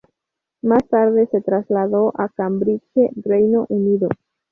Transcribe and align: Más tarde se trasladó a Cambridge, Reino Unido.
Más 0.63 0.83
tarde 0.89 1.27
se 1.31 1.41
trasladó 1.41 2.11
a 2.19 2.29
Cambridge, 2.29 2.81
Reino 3.23 3.67
Unido. 3.69 4.09